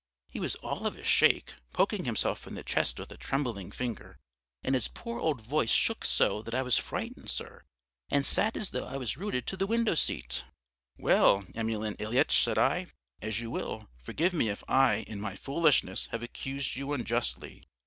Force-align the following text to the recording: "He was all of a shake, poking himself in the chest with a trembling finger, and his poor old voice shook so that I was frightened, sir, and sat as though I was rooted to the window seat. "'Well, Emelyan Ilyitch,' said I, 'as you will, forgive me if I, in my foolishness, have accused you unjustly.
"He 0.27 0.39
was 0.39 0.55
all 0.55 0.87
of 0.87 0.95
a 0.97 1.03
shake, 1.03 1.53
poking 1.73 2.05
himself 2.05 2.47
in 2.47 2.55
the 2.55 2.63
chest 2.63 2.97
with 2.97 3.11
a 3.11 3.17
trembling 3.17 3.71
finger, 3.71 4.17
and 4.63 4.73
his 4.73 4.87
poor 4.87 5.19
old 5.19 5.41
voice 5.41 5.69
shook 5.69 6.03
so 6.05 6.41
that 6.41 6.55
I 6.55 6.63
was 6.63 6.75
frightened, 6.75 7.29
sir, 7.29 7.61
and 8.09 8.25
sat 8.25 8.57
as 8.57 8.71
though 8.71 8.87
I 8.87 8.97
was 8.97 9.15
rooted 9.15 9.45
to 9.45 9.57
the 9.57 9.67
window 9.67 9.93
seat. 9.93 10.43
"'Well, 10.97 11.45
Emelyan 11.53 11.97
Ilyitch,' 11.99 12.41
said 12.43 12.57
I, 12.57 12.87
'as 13.21 13.41
you 13.41 13.51
will, 13.51 13.89
forgive 13.99 14.33
me 14.33 14.49
if 14.49 14.63
I, 14.67 15.05
in 15.07 15.21
my 15.21 15.35
foolishness, 15.35 16.07
have 16.07 16.23
accused 16.23 16.75
you 16.75 16.93
unjustly. 16.93 17.63